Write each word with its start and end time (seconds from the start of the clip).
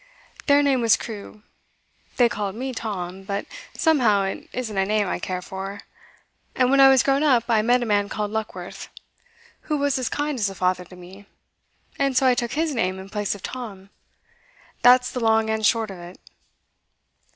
Their 0.47 0.63
name 0.63 0.81
was 0.81 0.97
Crewe. 0.97 1.43
They 2.17 2.27
called 2.27 2.55
me 2.55 2.73
Tom, 2.73 3.21
but 3.21 3.45
somehow 3.77 4.23
it 4.23 4.49
isn't 4.51 4.75
a 4.75 4.83
name 4.83 5.05
I 5.07 5.19
care 5.19 5.43
for, 5.43 5.81
and 6.55 6.71
when 6.71 6.79
I 6.79 6.89
was 6.89 7.03
grown 7.03 7.21
up 7.21 7.43
I 7.47 7.61
met 7.61 7.83
a 7.83 7.85
man 7.85 8.09
called 8.09 8.31
Luckworth, 8.31 8.89
who 9.69 9.77
was 9.77 9.99
as 9.99 10.09
kind 10.09 10.39
as 10.39 10.49
a 10.49 10.55
father 10.55 10.85
to 10.85 10.95
me, 10.95 11.27
and 11.99 12.17
so 12.17 12.25
I 12.25 12.33
took 12.33 12.53
his 12.53 12.73
name 12.73 12.97
in 12.97 13.09
place 13.09 13.35
of 13.35 13.43
Tom. 13.43 13.91
That's 14.81 15.11
the 15.11 15.19
long 15.19 15.51
and 15.51 15.63
short 15.63 15.91
of 15.91 15.99
it. 15.99 16.19